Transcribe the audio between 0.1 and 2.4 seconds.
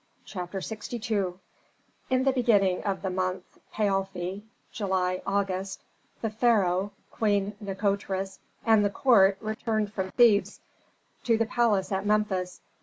CHAPTER LXII In the